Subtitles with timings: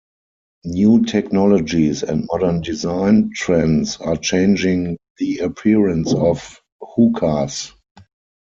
[0.65, 7.71] New technologies and modern design trends are changing the appearance of hookahs.